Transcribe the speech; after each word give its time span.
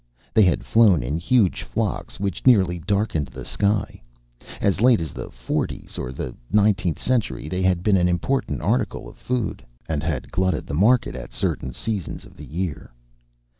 They 0.33 0.41
had 0.41 0.65
flown 0.65 1.03
in 1.03 1.19
huge 1.19 1.61
flocks 1.61 2.19
which 2.19 2.47
nearly 2.47 2.79
darkened 2.79 3.27
the 3.27 3.45
sky. 3.45 4.01
As 4.59 4.81
late 4.81 4.99
as 4.99 5.11
the 5.13 5.29
forties 5.29 5.99
of 5.99 6.17
the 6.17 6.33
nineteenth 6.51 6.97
century 6.99 7.47
they 7.47 7.61
had 7.61 7.83
been 7.83 7.97
an 7.97 8.09
important 8.09 8.63
article 8.63 9.07
of 9.07 9.15
food, 9.15 9.63
and 9.87 10.01
had 10.01 10.31
glutted 10.31 10.65
the 10.65 10.73
market 10.73 11.15
at 11.15 11.31
certain 11.33 11.71
seasons 11.71 12.25
of 12.25 12.35
the 12.35 12.47
year. 12.47 12.91